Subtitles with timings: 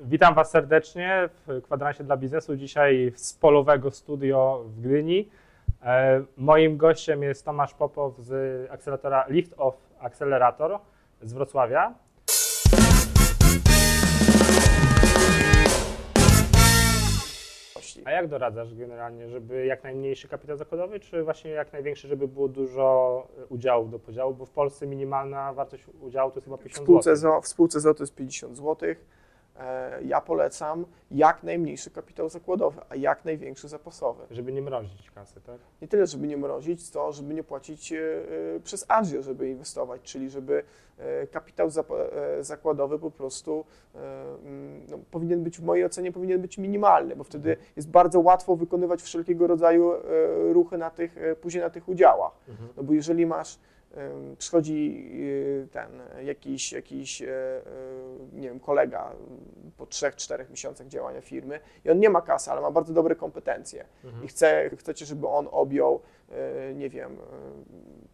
[0.00, 2.56] Witam Was serdecznie w kwadransie dla biznesu.
[2.56, 5.28] Dzisiaj z polowego studio w Gdyni.
[5.82, 10.78] E, moim gościem jest Tomasz Popow z akceleratora Lift Off Accelerator
[11.22, 11.94] z Wrocławia.
[18.04, 22.48] A jak doradzasz generalnie, żeby jak najmniejszy kapitał zakładowy, czy właśnie jak największy, żeby było
[22.48, 24.34] dużo e, udziałów do podziału?
[24.34, 27.42] Bo w Polsce minimalna wartość udziału to jest chyba W 50 spółce, zł.
[27.42, 28.94] W spółce ZO to jest 50 zł.
[29.58, 34.24] E, Ja polecam jak najmniejszy kapitał zakładowy, a jak największy zapasowy.
[34.30, 35.58] Żeby nie mrozić kasy, tak?
[35.82, 37.96] Nie tyle, żeby nie mrozić, co żeby nie płacić e,
[38.56, 40.62] e, przez agio, żeby inwestować, czyli żeby
[41.30, 41.68] kapitał
[42.40, 43.64] zakładowy po prostu
[44.90, 49.02] no, powinien być, w mojej ocenie, powinien być minimalny, bo wtedy jest bardzo łatwo wykonywać
[49.02, 49.92] wszelkiego rodzaju
[50.52, 52.32] ruchy na tych, później na tych udziałach.
[52.48, 52.68] Mhm.
[52.76, 53.58] No bo jeżeli masz,
[54.38, 55.90] przychodzi y, ten
[56.26, 57.62] jakiś, jakiś e, e,
[58.32, 59.12] nie wiem, kolega
[59.76, 63.84] po 3-4 miesiącach działania firmy i on nie ma kasy, ale ma bardzo dobre kompetencje
[64.04, 64.24] Mhm.
[64.24, 66.00] i chce, chcecie, żeby on objął,
[66.30, 67.16] e, nie wiem, e,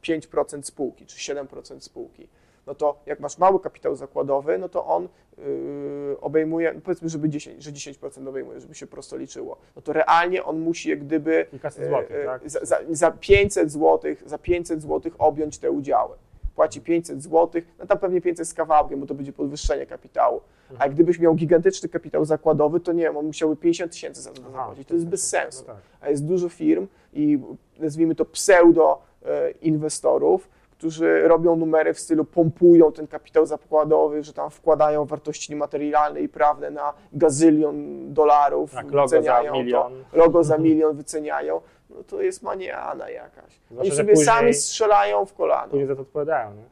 [0.02, 2.28] 5% spółki czy 7% spółki,
[2.66, 7.28] no to jak masz mały kapitał zakładowy, no to on y, obejmuje, no powiedzmy, żeby
[7.28, 11.46] 10, że 10% obejmuje, żeby się prosto liczyło, no to realnie on musi jak gdyby
[11.50, 12.50] Kilkaset złotych, e, tak?
[12.50, 16.16] za, za, za 500 zł, za 500 zł objąć te udziały.
[16.54, 20.40] Płaci 500 zł, no tam pewnie 500 z kawałkiem, bo to będzie podwyższenie kapitału.
[20.78, 24.30] A jak gdybyś miał gigantyczny kapitał zakładowy, to nie wiem, on musiałby 50 tysięcy za
[24.30, 24.88] to zapłacić.
[24.88, 25.64] To jest bez sensu.
[25.68, 25.82] No tak.
[26.00, 27.38] A jest dużo firm i
[27.78, 34.32] nazwijmy to pseudo e, inwestorów, którzy robią numery w stylu pompują ten kapitał zakładowy, że
[34.32, 37.74] tam wkładają wartości niematerialne i prawne na gazylion
[38.14, 40.04] dolarów, Tak, logo za wyceniają milion.
[40.10, 43.60] to, logo za milion wyceniają, no to jest maniana jakaś.
[43.70, 45.68] Zwłaszcza, Oni sobie później- sami strzelają w kolano.
[45.70, 46.64] Później za to odpowiadają, nie?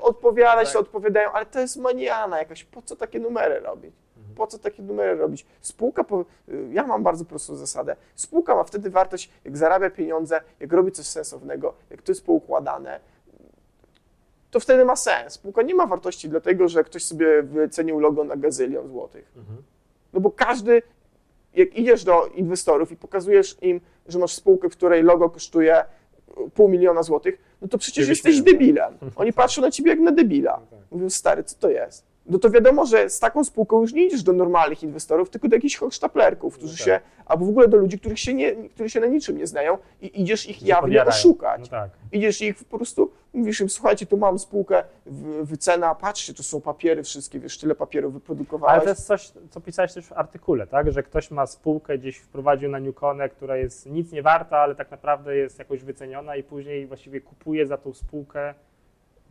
[0.00, 0.80] Odpowiadać Tak.
[0.82, 3.94] odpowiadają, ale to jest maniana jakaś, po co takie numery robić?
[4.34, 5.46] Po co takie numery robić?
[5.60, 6.24] Spółka, po,
[6.70, 7.96] ja mam bardzo prostą zasadę.
[8.14, 13.00] Spółka ma wtedy wartość, jak zarabia pieniądze, jak robi coś sensownego, jak to jest poukładane,
[14.50, 15.32] to wtedy ma sens.
[15.32, 19.32] Spółka nie ma wartości dlatego, że ktoś sobie wycenił logo na gazylion złotych.
[19.36, 19.62] Mhm.
[20.12, 20.82] No bo każdy,
[21.54, 25.84] jak idziesz do inwestorów i pokazujesz im, że masz spółkę, w której logo kosztuje
[26.54, 28.98] pół miliona złotych, no to przecież jesteś debilem.
[29.16, 30.60] Oni patrzą na ciebie jak na debila.
[30.60, 30.90] No tak.
[30.90, 32.04] Mówią, stary, co to jest?
[32.26, 35.56] No to wiadomo, że z taką spółką już nie idziesz do normalnych inwestorów, tylko do
[35.56, 36.86] jakichś hochsztaplerków, którzy No tak.
[36.86, 39.78] się, albo w ogóle do ludzi, których się, nie, którzy się na niczym nie znają
[40.02, 41.16] i idziesz ich jawnie podjadają.
[41.16, 41.60] oszukać.
[41.60, 41.90] No tak.
[42.12, 44.84] Idziesz ich po prostu, mówisz im, słuchajcie, tu mam spółkę,
[45.42, 48.74] wycena, patrzcie, tu są papiery wszystkie, wiesz, tyle papierów wyprodukowałeś.
[48.74, 50.92] Ale to jest coś, co pisałeś też w artykule, tak?
[50.92, 54.90] Że ktoś ma spółkę gdzieś wprowadził na Newconę, która jest nic nie warta, ale tak
[54.90, 58.54] naprawdę jest jakoś wyceniona i później właściwie kupuje za tą spółkę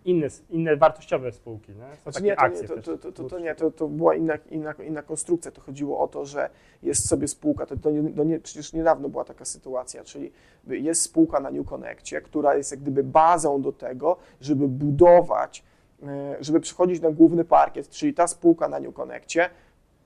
[0.05, 1.95] inne, inne wartościowe spółki, nie?
[1.95, 3.87] Są Znaczy takie nie, to, akcje nie, to, to, to, to, to nie, to, to
[3.87, 5.51] była inna, inna, inna konstrukcja.
[5.51, 6.49] To chodziło o to, że
[6.83, 10.31] jest sobie spółka, to, to, nie, to nie, przecież niedawno była taka sytuacja, czyli
[10.67, 15.63] jest spółka na New Connectie, która jest jak gdyby bazą do tego, żeby budować,
[16.03, 19.49] e, żeby przychodzić na główny parkiet, czyli ta spółka na New Connectie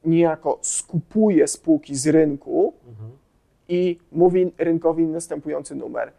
[0.06, 3.12] niejako skupuje spółki z rynku Mhm.
[3.68, 6.12] i mówi rynkowi następujący numer.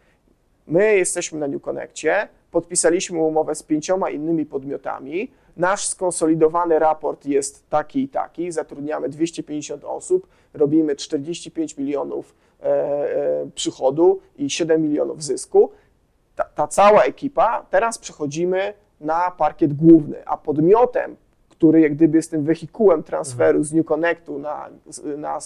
[0.67, 5.31] My jesteśmy na New Connectie, podpisaliśmy umowę z pięcioma innymi podmiotami.
[5.57, 8.51] Nasz skonsolidowany raport jest taki i taki.
[8.51, 15.71] Zatrudniamy 250 osób, robimy 45 milionów e, e, przychodu i 7 milionów zysku.
[16.35, 21.15] Ta, ta cała ekipa, teraz przechodzimy na parkiet główny, a podmiotem,
[21.49, 24.69] który jak gdyby jest tym wehikułem transferu z New Connectu na,
[25.17, 25.39] na,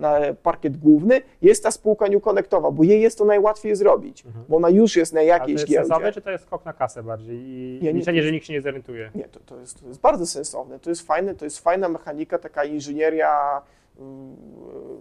[0.00, 4.44] na parkiet główny, jest ta spółka New Connectowa, bo jej jest to najłatwiej zrobić, Mhm.
[4.48, 5.88] bo ona już jest na Ale to jakiejś jest giełdzie.
[5.88, 8.46] sensowne, czy to jest skok na kasę bardziej i Nie, nie, liczenie, to- że nikt
[8.46, 9.10] się nie zorientuje?
[9.14, 10.78] Nie, to, to, jest, to jest bardzo sensowne.
[10.78, 13.62] To jest fajne, to jest fajna mechanika, taka inżynieria,
[13.98, 14.36] mm,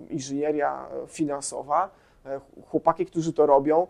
[0.10, 1.90] inżynieria finansowa.
[2.26, 3.88] E, Chłopaki, którzy to robią,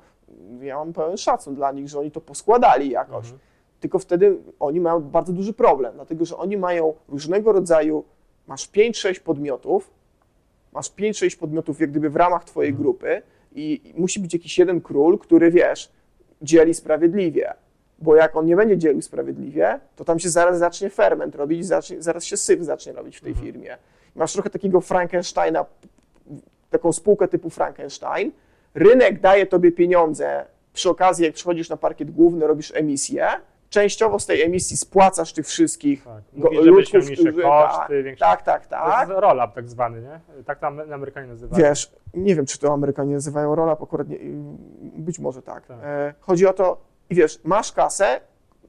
[0.62, 3.24] ja mam pełen szacun dla nich, że oni to poskładali jakoś.
[3.26, 3.40] Mhm.
[3.80, 8.04] Tylko wtedy oni mają bardzo duży problem, dlatego że oni mają różnego rodzaju,
[8.48, 9.92] masz 5-6 podmiotów,
[10.74, 12.84] masz 5-6 podmiotów jak gdyby w ramach twojej Mhm.
[12.84, 13.22] grupy
[13.56, 15.92] i i musi być jakiś jeden król, który wiesz,
[16.42, 17.54] dzieli sprawiedliwie.
[18.02, 22.02] Bo jak on nie będzie dzielił sprawiedliwie, to tam się zaraz zacznie ferment robić, zacznie,
[22.02, 23.48] zaraz się syf zacznie robić w tej Mhm.
[23.48, 23.78] firmie.
[24.16, 25.66] Masz trochę takiego Frankensteina,
[26.70, 28.32] taką spółkę typu Frankenstein.
[28.76, 33.28] Rynek daje tobie pieniądze przy okazji, jak przychodzisz na parkiet główny, robisz emisję.
[33.70, 36.24] Częściowo z tej emisji spłacasz tych wszystkich Tak.
[36.34, 39.10] go- Mówi, żebyś miał ludków, niższe którzy- koszty, tak, tak, To tak.
[39.10, 40.20] jest roll-up tak zwany, nie?
[40.46, 41.64] Tak tam Amerykanie nazywają.
[41.64, 44.18] Wiesz, nie wiem, czy to Amerykanie nazywają roll-up, akurat nie,
[44.82, 45.66] być może tak.
[45.68, 45.78] Tak.
[45.84, 46.78] E, Chodzi o to,
[47.10, 48.22] i wiesz, masz kasę,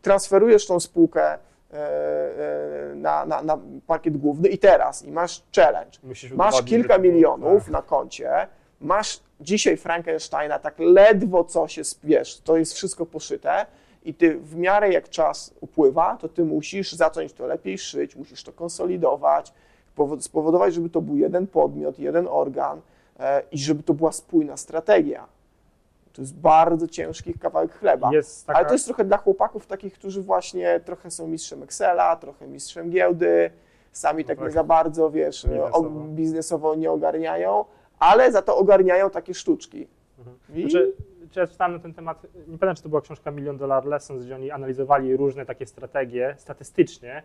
[0.02, 1.38] transferujesz tą spółkę e,
[1.72, 5.98] e, na, na, na parkiet główny i teraz, i masz challenge.
[6.02, 7.72] Musisz Masz kilka to milionów tak.
[7.72, 8.30] na koncie,
[8.80, 13.66] masz dzisiaj Frankensteina tak ledwo co się, wiesz, to jest wszystko poszyte
[14.04, 18.42] i ty w miarę jak czas upływa, to ty musisz zacząć to lepiej szyć, musisz
[18.44, 19.52] to konsolidować,
[19.96, 22.80] powo- spowodować, żeby to był jeden podmiot, jeden organ
[23.20, 25.26] e, i żeby to była spójna strategia.
[26.12, 28.10] To jest bardzo ciężki kawałek chleba.
[28.46, 32.46] Taka, Ale to jest trochę dla chłopaków takich, którzy właśnie trochę są mistrzem Excela, trochę
[32.48, 33.50] mistrzem giełdy,
[33.92, 34.46] sami No tak, tak.
[34.46, 35.78] nie za bardzo, wiesz, Biznesowo.
[35.78, 37.64] o, biznesowo nie ogarniają,
[37.98, 39.86] ale za to ogarniają takie sztuczki.
[40.18, 40.36] Mhm.
[40.60, 40.92] Znaczy,
[41.30, 44.24] czy ja czytałem na ten temat, nie pamiętam, czy to była książka Million Dollar Lessons,
[44.24, 47.22] gdzie oni analizowali różne takie strategie statystycznie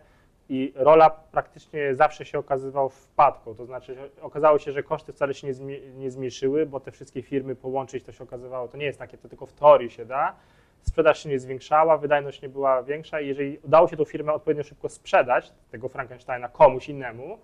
[0.48, 5.46] i rola praktycznie zawsze się okazywała wpadką, to znaczy okazało się, że koszty wcale się
[5.46, 8.98] nie, zmi- nie zmniejszyły, bo te wszystkie firmy połączyć to się okazywało, to nie jest
[8.98, 10.36] takie, to tylko w teorii się da,
[10.82, 14.64] sprzedaż się nie zwiększała, wydajność nie była większa i jeżeli udało się tą firmę odpowiednio
[14.64, 17.38] szybko sprzedać, tego Frankensteina komuś innemu,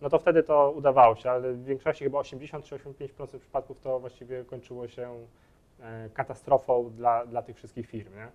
[0.00, 4.00] no to wtedy to udawało się, ale w większości chyba 80 czy 85% przypadków to
[4.00, 5.26] właściwie kończyło się
[6.14, 8.14] katastrofą dla, dla tych wszystkich firm.
[8.14, 8.28] Nie?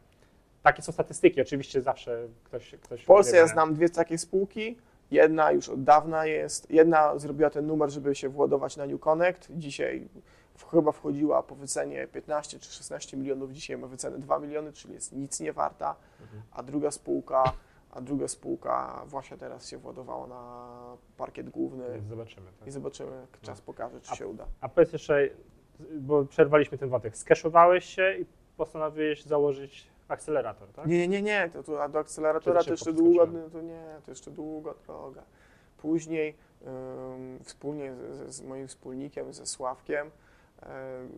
[0.64, 2.76] Takie są statystyki, oczywiście zawsze ktoś.
[2.82, 4.78] ktoś w Polsce ja znam dwie takie spółki.
[5.12, 9.48] Jedna już od dawna jest, jedna zrobiła ten numer, żeby się władować na New Connect.
[9.52, 10.08] Dzisiaj
[10.72, 15.14] chyba wchodziła po wycenie 15 czy 16 milionów, dzisiaj ma wycenę 2 miliony, czyli jest
[15.14, 15.96] nic nie warta.
[16.22, 16.42] Mhm.
[16.52, 17.44] a druga spółka,
[17.92, 20.68] a druga spółka właśnie teraz się władowała na
[21.18, 22.48] parkiet główny Zobaczymy.
[22.60, 22.68] Tak?
[22.68, 24.46] i zobaczymy, jak czas pokaże, czy A- się uda.
[24.62, 25.30] A powiedz jeszcze,
[25.80, 28.26] bo przerwaliśmy ten wątek, skeszowałeś się i
[28.58, 30.88] postanowiłeś założyć akcelerator, tak?
[30.88, 33.52] Nie, nie, nie, nie, to, to, a do akceleratora to jeszcze długo, wskoczyłem?
[33.52, 35.24] to nie, to jeszcze długa droga.
[35.78, 36.36] Później
[36.68, 40.12] ym, wspólnie z, z moim wspólnikiem, ze Sławkiem,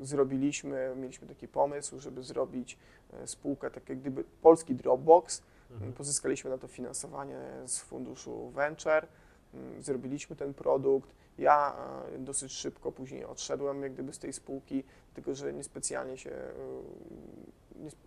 [0.01, 2.77] zrobiliśmy, mieliśmy taki pomysł, żeby zrobić
[3.13, 5.43] e, spółkę, tak jak gdyby polski Dropbox,
[5.73, 5.93] Mhm.
[5.93, 9.07] Pozyskaliśmy na to finansowanie z funduszu Venture,
[9.53, 11.15] mm, zrobiliśmy ten produkt.
[11.37, 11.75] Ja
[12.15, 14.83] e, dosyć szybko później odszedłem jak gdyby z tej spółki,
[15.13, 16.51] tylko że niespecjalnie się, e,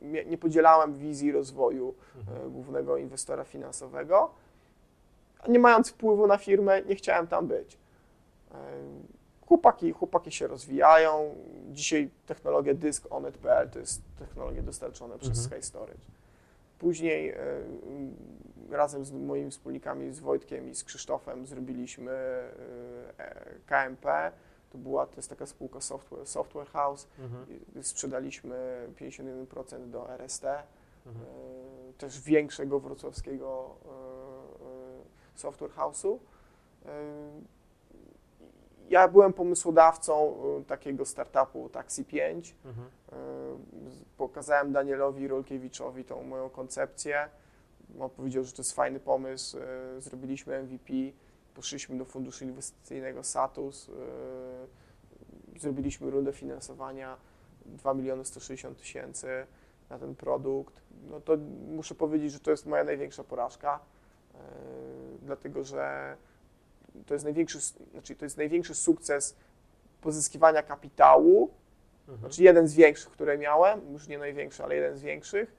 [0.02, 2.50] nie, nie- podzielałem wizji rozwoju e, Mhm.
[2.52, 4.30] głównego inwestora finansowego.
[5.48, 7.78] Nie mając wpływu na firmę, nie chciałem tam być.
[9.46, 11.34] Chłopaki, chłopaki się rozwijają.
[11.72, 15.46] Dzisiaj technologia Disk Onet.pl to jest technologia dostarczona przez Mhm.
[15.60, 16.00] Sky Storage.
[16.78, 17.34] Później
[18.74, 24.32] razem z moimi wspólnikami, z Wojtkiem i z Krzysztofem zrobiliśmy e, KMP.
[24.70, 27.08] To była, to jest taka spółka software, software House.
[27.18, 27.46] Mhm.
[27.82, 30.44] Sprzedaliśmy 51% do RST,
[31.06, 31.26] Mhm.
[31.26, 33.76] e, też większego wrocławskiego
[35.34, 36.18] e, software house'u.
[38.88, 40.34] Ja byłem pomysłodawcą
[40.66, 42.54] takiego startupu Taxi 5.
[42.64, 42.88] Mhm.
[44.16, 47.28] Pokazałem Danielowi Rolkiewiczowi tą moją koncepcję.
[48.00, 49.58] On powiedział, że to jest fajny pomysł.
[49.58, 50.92] E, Zrobiliśmy MVP,
[51.54, 57.16] poszliśmy do funduszu inwestycyjnego Satus, e, zrobiliśmy rundę finansowania
[57.66, 59.28] 2 miliony 160 tysięcy
[59.90, 60.74] na ten produkt.
[61.10, 61.36] No to
[61.68, 63.80] muszę powiedzieć, że to jest moja największa porażka,
[64.34, 64.38] e,
[65.22, 66.16] dlatego że
[67.06, 67.58] to jest największy,
[67.92, 69.36] znaczy to jest największy sukces
[70.00, 71.50] pozyskiwania kapitału
[72.08, 72.18] Mhm.
[72.20, 75.54] znaczy jeden z większych, które miałem, już nie największy, ale jeden z większych,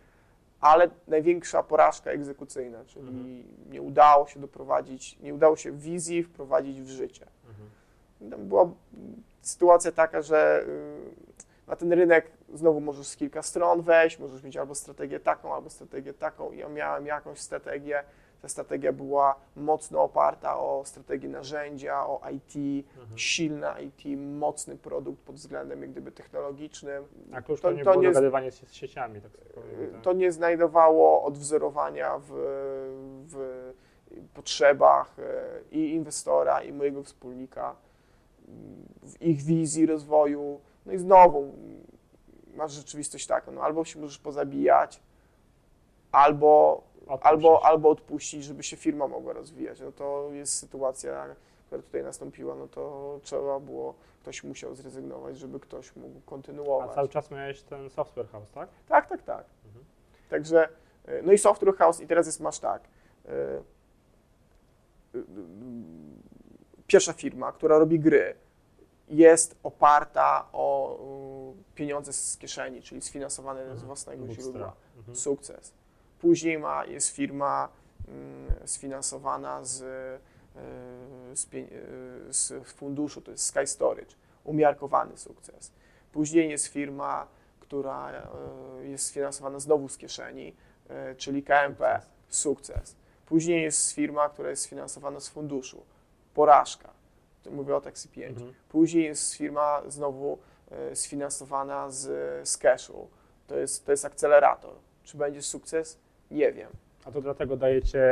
[0.66, 3.44] ale największa porażka egzekucyjna, czyli Mhm.
[3.70, 7.26] nie udało się doprowadzić, nie udało się wizji wprowadzić w życie.
[8.22, 8.48] Mhm.
[8.48, 8.70] Była
[9.42, 14.58] sytuacja taka, że y, na ten rynek znowu możesz z kilka stron wejść, możesz mieć
[14.58, 16.52] albo strategię taką, albo strategię taką.
[16.52, 18.04] Ja miałem jakąś strategię.
[18.42, 23.18] Ta strategia była mocno oparta o strategię narzędzia, o IT, Mhm.
[23.18, 27.04] silne IT, mocny produkt pod względem jak gdyby technologicznym.
[27.34, 30.02] A klucz To- to, nie to było nie- dogadywanie się z sieciami, tak powiem, tak?
[30.02, 32.32] To nie znajdowało odwzorowania w,
[33.28, 33.64] w
[34.34, 35.24] potrzebach e,
[35.72, 37.76] i inwestora, i mojego wspólnika,
[39.04, 40.60] w ich wizji rozwoju.
[40.86, 41.54] No i znowu
[42.56, 45.00] masz rzeczywistość taką, no albo się możesz pozabijać,
[46.12, 47.26] albo, Odpuścić.
[47.26, 49.80] albo, albo odpuścić, żeby się firma mogła rozwijać.
[49.80, 51.36] No to jest sytuacja,
[51.68, 56.96] która tutaj nastąpiła, no to trzeba było, ktoś musiał zrezygnować, żeby ktoś mógł A kontynuować.
[56.96, 58.70] cały czas miałeś ten software house, tak?
[58.88, 59.46] Tak, tak, tak.
[59.66, 59.86] Mhm.
[60.30, 60.70] Także,
[61.10, 62.84] y, no i Software House i teraz jest, masz tak.
[63.26, 63.30] y,
[65.18, 65.24] y,
[66.88, 68.36] Pierwsza firma, która robi gry,
[69.08, 70.98] jest oparta o
[71.52, 73.88] y, pieniądze z kieszeni, czyli sfinansowane z Mhm.
[73.88, 74.74] własnego źródła.
[74.98, 75.16] Mhm.
[75.18, 75.74] Sukces.
[76.22, 77.70] Później ma, jest firma
[78.08, 85.72] mm, sfinansowana z, y, z, y, z funduszu, to jest Sky Storage, umiarkowany sukces.
[86.12, 87.28] Później jest firma,
[87.60, 88.28] która
[88.82, 90.56] y, jest sfinansowana znowu z kieszeni,
[91.18, 92.96] czyli KMP, Sukces.
[93.26, 95.86] Później jest firma, która jest sfinansowana z funduszu.
[96.34, 96.90] Porażka.
[97.52, 98.38] Mówię o Taxi 5.
[98.38, 98.54] Mhm.
[98.70, 100.38] Później jest firma znowu
[100.72, 102.04] e, sfinansowana z,
[102.50, 103.08] z cashu.
[103.48, 104.74] To jest, to jest akcelerator.
[105.04, 105.98] Czy będzie sukces?
[106.32, 106.70] Nie wiem.
[107.06, 108.04] A to dlatego dajecie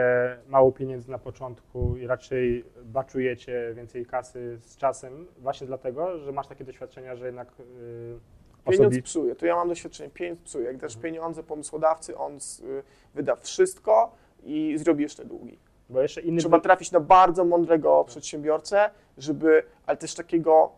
[0.47, 6.47] mało pieniędzy na początku i raczej baczujecie więcej kasy z czasem, właśnie dlatego, że masz
[6.47, 8.19] takie doświadczenia, że jednak yy,
[8.65, 9.01] Pieniądz osobi...
[9.03, 9.35] psuje.
[9.35, 10.09] Tu ja mam doświadczenie.
[10.09, 10.65] Pieniądz psuje.
[10.65, 11.13] Jak dasz Mhm.
[11.13, 12.83] pieniądze pomysłodawcy, on z, y,
[13.15, 14.11] wyda wszystko
[14.43, 15.59] i zrobi jeszcze długi.
[15.89, 20.71] Bo jeszcze inny Trzeba wy- trafić na bardzo mądrego przedsiębiorcę, żeby, ale też takiego,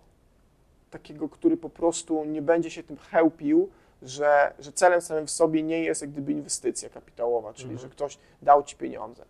[0.90, 3.70] takiego, który po prostu nie będzie się tym chełpił,
[4.02, 7.80] że, że celem samym w sobie nie jest jak gdyby inwestycja kapitałowa, czyli Mhm.
[7.80, 9.26] że ktoś dał ci pieniądze.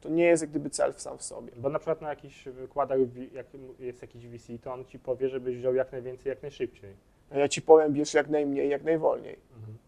[0.00, 1.52] To nie jest jak gdyby cel sam w sobie.
[1.56, 2.98] Bo na przykład na jakichś wykładach,
[3.32, 3.46] jak
[3.78, 6.94] jest jakiś VC, to on ci powie, żebyś wziął jak najwięcej, jak najszybciej.
[7.30, 9.38] A ja ci powiem, bierz jak najmniej, jak najwolniej.
[9.56, 9.78] Mhm.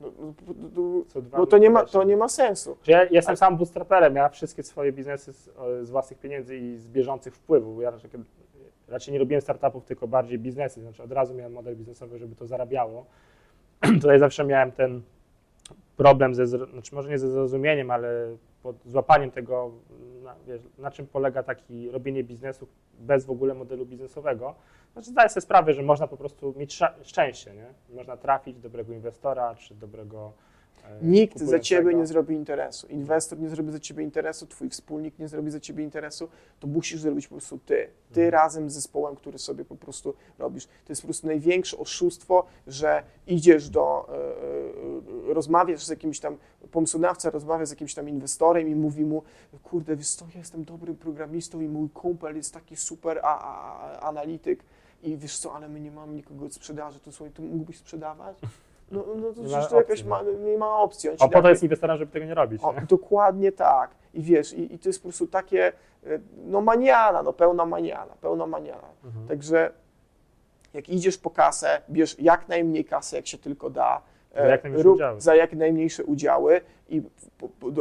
[0.00, 0.32] No, no,
[1.14, 2.76] no, no, to, nie ma, to nie ma sensu.
[2.82, 5.50] Że Ja jestem sam bootstraperem, ja wszystkie swoje biznesy z,
[5.82, 7.82] z własnych pieniędzy i z bieżących wpływów.
[7.82, 8.10] Ja raczej,
[8.88, 10.80] raczej nie robiłem startupów, tylko bardziej biznesy.
[10.80, 13.06] Znaczy od razu miałem model biznesowy, żeby to zarabiało.
[14.02, 15.02] Tutaj zawsze miałem ten
[15.96, 19.72] problem ze, znaczy może nie ze zrozumieniem, ale pod złapaniem tego,
[20.22, 22.68] na, wiesz, na czym polega taki robienie biznesu
[22.98, 24.54] bez w ogóle modelu biznesowego.
[24.92, 27.66] Znaczy zdaję sobie sprawę, że można po prostu mieć szczęście, nie?
[27.96, 30.32] Można trafić do dobrego inwestora, czy dobrego
[31.02, 32.86] Nikt za ciebie nie zrobi interesu.
[32.86, 36.28] Inwestor nie zrobi za ciebie interesu, twój wspólnik nie zrobi za ciebie interesu.
[36.60, 37.88] To musisz zrobić po prostu ty.
[38.12, 38.30] Ty Mhm.
[38.30, 40.66] razem z zespołem, który sobie po prostu robisz.
[40.66, 46.36] To jest po prostu największe oszustwo, że idziesz do, e, e, rozmawiasz z jakimś tam
[46.70, 49.22] pomysłodawcą, rozmawiasz z jakimś tam inwestorem i mówi mu,
[49.62, 53.78] kurde, wiesz co, ja jestem dobrym programistą i mój kumpel jest taki super a, a,
[53.80, 54.64] a, analityk
[55.02, 58.38] i wiesz co, ale my nie mamy nikogo od sprzedaży, to słuchaj, to mógłbyś sprzedawać?
[58.90, 61.10] No, no to Nie przecież to jakaś ma, nie ma opcji.
[61.10, 62.64] On O, po to jest inwestorem, żeby tego nie robić.
[62.64, 62.80] o, nie?
[62.80, 63.90] dokładnie tak.
[64.14, 65.72] I wiesz, i, i to jest po prostu takie,
[66.06, 68.88] e, no maniana, no pełna maniana, pełna maniana.
[69.04, 69.28] Mhm.
[69.28, 69.70] Także
[70.74, 74.02] jak idziesz po kasę, bierz jak najmniej kasy, jak się tylko da.
[74.34, 75.20] Za jak najmniejsze udziały.
[75.20, 77.02] za jak najmniejsze udziały i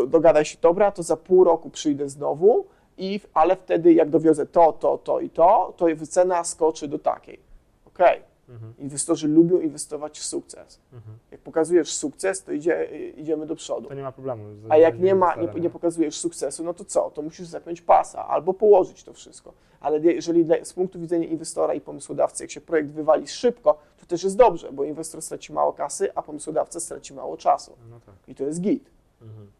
[0.07, 4.73] dogadaj się, dobra, to za pół roku przyjdę znowu, i, ale wtedy jak dowiozę to,
[4.73, 7.39] to, to i to, to cena skoczy do takiej.
[7.85, 8.73] Okej, Mhm.
[8.77, 10.79] inwestorzy lubią inwestować w sukces.
[10.93, 11.17] Mhm.
[11.31, 13.87] Jak pokazujesz sukces, to idzie, idziemy do przodu.
[13.87, 14.43] To nie ma problemu.
[14.69, 17.11] A jak nie ma, nie, nie pokazujesz sukcesu, no to co?
[17.11, 19.53] To musisz zapiąć pasa albo położyć to wszystko.
[19.79, 24.05] Ale jeżeli dla- z punktu widzenia inwestora i pomysłodawcy, jak się projekt wywali szybko, to
[24.05, 27.75] też jest dobrze, bo inwestor straci mało kasy, a pomysłodawca straci mało czasu.
[27.89, 28.15] No tak.
[28.27, 28.89] I to jest git.
[29.21, 29.51] Mhm.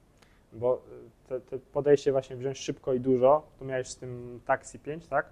[0.53, 0.79] Bo y,
[1.29, 5.29] te, te podejście właśnie wziąć szybko i dużo, to miałeś z tym Taxi 5, tak?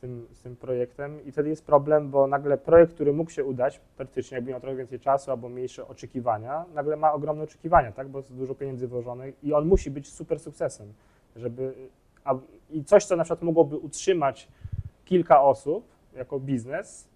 [0.00, 3.80] Tym, z tym projektem i wtedy jest problem, bo nagle projekt, który mógł się udać,
[3.96, 8.08] praktycznie jakby miał trochę więcej czasu albo mniejsze oczekiwania, nagle ma ogromne oczekiwania, tak?
[8.08, 10.92] Bo jest dużo pieniędzy włożonych i on musi być super sukcesem,
[11.36, 11.74] żeby
[12.24, 12.34] a,
[12.70, 14.48] i coś, co na przykład mogłoby utrzymać
[15.04, 17.08] kilka osób jako biznes,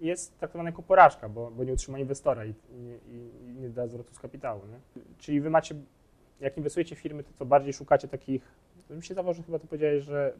[0.00, 4.14] jest traktowane jako porażka, bo, bo nie utrzyma inwestora i, i, i, nie da zwrotu
[4.14, 4.60] z kapitału.
[4.66, 5.02] Nie?
[5.18, 5.74] Czyli wy macie,
[6.40, 8.42] jak inwestujecie w firmy, to co bardziej szukacie takich,
[8.88, 10.32] to mi się zdawało, że chyba to powiedziałeś, że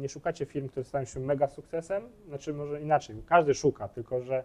[0.00, 4.44] nie szukacie firm, które stają się mega sukcesem, znaczy może inaczej, każdy szuka, tylko że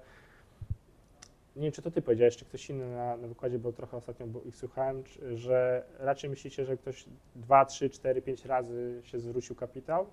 [1.56, 4.28] nie wiem, czy to ty powiedziałeś, czy ktoś inny na, na wykładzie, bo trochę ostatnio
[4.28, 5.04] bo ich słuchałem,
[5.36, 10.06] że raczej myślicie, że ktoś 2, 3, 4, 5 razy się zwrócił kapitał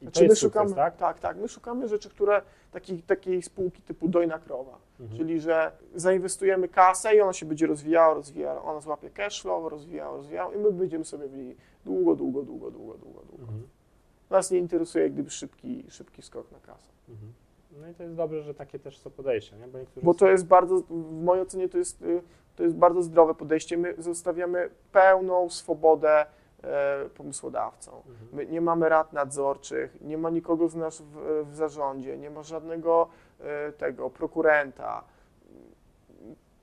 [0.00, 0.96] i Znaczy to my jest szukamy, sukces, tak?
[0.96, 2.42] tak, tak, my szukamy rzeczy, które,
[2.72, 4.78] takiej, takiej spółki typu dojna krowa.
[5.00, 5.18] Mhm.
[5.18, 10.16] Czyli, że zainwestujemy kasę i ona się będzie rozwijała, rozwijała, ona złapie cash flow, rozwijała,
[10.16, 13.42] rozwijała i my będziemy sobie niej długo, długo, długo, długo, długo, długo.
[13.42, 13.68] Mhm.
[14.30, 16.88] Nas nie interesuje gdyby szybki, szybki skok na kasę.
[17.08, 17.32] Mhm.
[17.80, 19.66] No i to jest dobrze, że takie też są podejścia, nie?
[19.68, 22.22] Bo Bo to jest bardzo, w mojej ocenie to jest, y,
[22.56, 23.76] to jest bardzo zdrowe podejście.
[23.76, 26.26] My zostawiamy pełną swobodę
[26.62, 27.94] e, pomysłodawcom.
[27.94, 28.28] Mhm.
[28.32, 32.42] My nie mamy rad nadzorczych, nie ma nikogo z nas w, w zarządzie, nie ma
[32.42, 33.08] żadnego
[33.40, 35.04] e, tego prokurenta.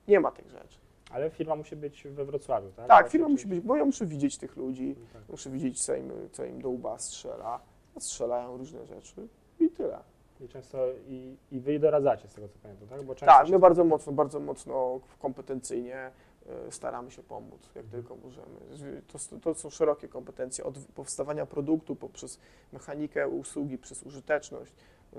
[0.08, 0.85] Nie ma tych rzeczy.
[1.10, 2.76] Ale firma musi być we Wrocławiu, tak?
[2.76, 5.22] Tak, Właśnie, firma musi być, bo ja muszę widzieć tych ludzi, Tak.
[5.28, 7.60] muszę widzieć, co im, co im do łba strzela.
[7.96, 9.28] A strzelają różne rzeczy
[9.60, 9.98] i tyle.
[10.40, 13.02] I często i, i wy doradzacie z tego co pamiętam, tak?
[13.02, 16.10] Bo często Tak, my bardzo mocno, bardzo mocno kompetencyjnie
[16.46, 19.02] e, staramy się pomóc, jak tylko możemy.
[19.06, 22.40] To, to są szerokie kompetencje, od powstawania produktu poprzez
[22.72, 25.16] mechanikę usługi, przez użyteczność, e,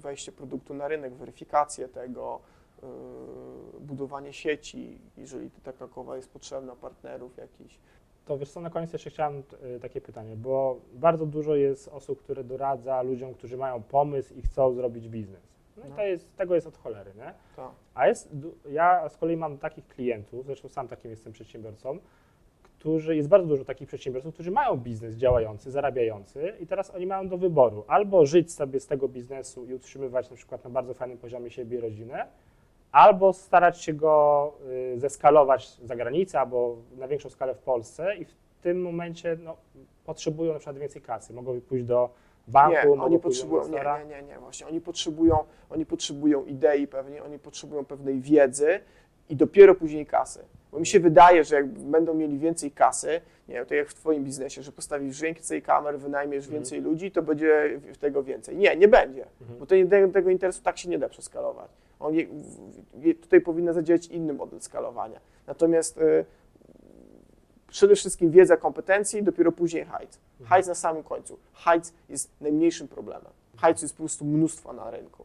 [0.00, 2.40] wejście produktu na rynek, weryfikację tego,
[3.80, 7.78] budowanie sieci, jeżeli taka kowa jest potrzebna, partnerów jakichś.
[8.24, 9.42] To wiesz co, na koniec jeszcze chciałem
[9.76, 14.42] y, takie pytanie, bo bardzo dużo jest osób, które doradza ludziom, którzy mają pomysł i
[14.42, 15.52] chcą zrobić biznes.
[15.76, 15.96] No, i No.
[15.96, 17.34] to jest, tego jest od cholery, nie?
[17.56, 17.74] To.
[17.94, 18.28] A jest,
[18.70, 21.98] ja z kolei mam takich klientów, zresztą sam takim jestem przedsiębiorcą,
[22.62, 27.28] którzy, jest bardzo dużo takich przedsiębiorców, którzy mają biznes działający, zarabiający i teraz oni mają
[27.28, 31.18] do wyboru albo żyć sobie z tego biznesu i utrzymywać na przykład na bardzo fajnym
[31.18, 32.26] poziomie siebie i rodzinę,
[32.92, 34.52] albo starać się go
[34.94, 39.56] y, zeskalować za granicę albo na większą skalę w Polsce i w tym momencie no,
[40.04, 42.10] potrzebują na przykład więcej kasy, mogą pójść do
[42.48, 43.70] banku, Nie, oni potrzebują, nie,
[44.08, 44.66] nie, nie, nie, właśnie.
[44.66, 45.38] Oni potrzebują,
[45.70, 48.80] oni potrzebują idei pewnie, oni potrzebują pewnej wiedzy
[49.28, 50.44] i dopiero później kasy.
[50.72, 53.94] Bo mi się wydaje, że jak będą mieli więcej kasy, nie wiem, to jak w
[53.94, 56.54] Twoim biznesie, że postawisz więcej kamer, wynajmiesz Mhm.
[56.54, 58.56] więcej ludzi, to będzie tego więcej.
[58.56, 59.58] Nie, nie będzie, Mhm.
[59.58, 61.70] bo tego, tego interesu tak się nie da przeskalować.
[62.02, 62.26] Oni,
[62.94, 65.20] w- tutaj powinien zadziałać inny model skalowania.
[65.46, 66.24] Natomiast y,
[67.68, 70.18] przede wszystkim wiedza, kompetencji, dopiero później hajc.
[70.44, 71.38] Hajc na samym końcu.
[71.52, 73.32] Hajc jest najmniejszym problemem.
[73.56, 75.24] Hajcu jest po prostu mnóstwo na rynku.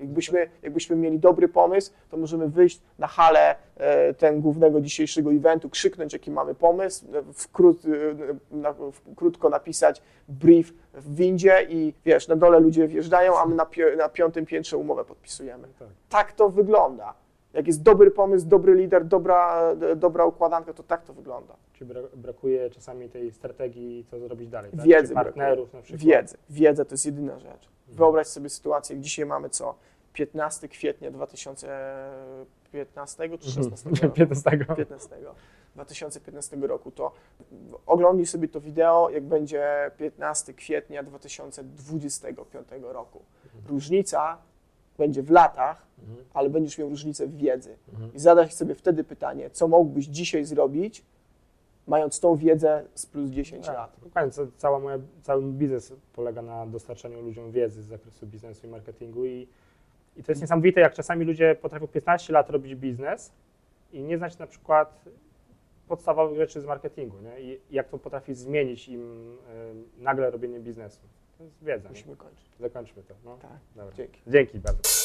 [0.00, 5.70] Jakbyśmy, jakbyśmy mieli dobry pomysł, to możemy wyjść na halę e, ten głównego dzisiejszego eventu,
[5.70, 8.74] krzyknąć, jaki mamy pomysł, e, wkrót, e, na,
[9.16, 13.96] krótko napisać brief w windzie i wiesz, na dole ludzie wjeżdżają, a my na, pi-
[13.98, 15.68] na piątym piętrze umowę podpisujemy.
[15.78, 15.88] Tak.
[16.08, 17.14] Tak to wygląda.
[17.52, 19.60] Jak jest dobry pomysł, dobry lider, dobra,
[19.96, 21.54] dobra układanka, to tak to wygląda.
[21.72, 24.70] Czy bra- brakuje czasami tej strategii, co zrobić dalej?
[24.70, 24.80] Tak?
[24.80, 26.02] Wiedzy Czy partnerów na przykład.
[26.06, 26.36] Wiedzy.
[26.50, 27.68] Wiedza to jest jedyna rzecz.
[27.94, 29.74] Wyobraź sobie sytuację, jak dzisiaj mamy co?
[30.12, 34.14] 15 kwietnia 2015 czy 16 roku?
[34.14, 34.50] 15.
[34.76, 35.16] 15.
[35.74, 37.12] 2015 roku, to
[37.86, 43.20] oglądnij sobie to wideo, jak będzie 15 kwietnia 2025 roku.
[43.68, 44.38] Różnica
[44.98, 46.24] będzie w latach, Mhm.
[46.34, 47.76] ale będziesz miał różnicę w wiedzy.
[47.92, 48.14] Mhm.
[48.14, 51.04] I zadaj sobie wtedy pytanie, co mógłbyś dzisiaj zrobić,
[51.86, 53.96] mając tą wiedzę z plus 10 Tak, lat.
[54.02, 59.24] Dokładnie, cała moja, cały biznes polega na dostarczaniu ludziom wiedzy z zakresu biznesu i marketingu
[59.24, 59.48] i,
[60.16, 63.32] i to jest niesamowite, jak czasami ludzie potrafią 15 lat robić biznes
[63.92, 65.04] i nie znać na przykład
[65.88, 67.40] podstawowych rzeczy z marketingu, nie?
[67.40, 69.32] I jak to potrafi zmienić im
[69.98, 71.00] y, nagle robienie biznesu.
[71.38, 71.88] To jest wiedza.
[71.88, 71.94] Nie?
[71.94, 72.46] Musimy kończyć.
[72.60, 73.14] Zakończmy to.
[73.24, 73.36] No.
[73.42, 73.96] Tak, Dobra.
[73.96, 74.20] dzięki.
[74.26, 75.03] Dzięki bardzo.